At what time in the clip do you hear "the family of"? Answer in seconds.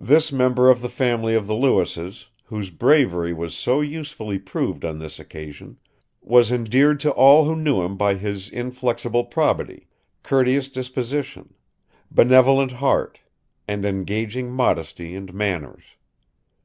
0.82-1.48